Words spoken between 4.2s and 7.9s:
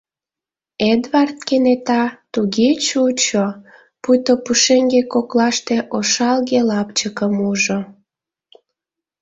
пушеҥге коклаште ошалге лапчыкым ужо.